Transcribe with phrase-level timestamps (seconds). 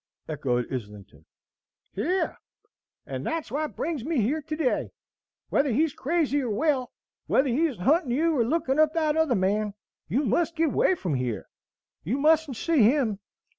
[0.27, 1.25] echoed Islington.
[1.93, 2.35] "Here!
[3.05, 4.89] And that's what brings me here to day.
[5.49, 6.91] Whethers he's crazy or well,
[7.27, 9.75] whethers he's huntin' you or lookin' up that other man,
[10.07, 11.45] you must get away from here.
[12.03, 13.19] You mustn't see him.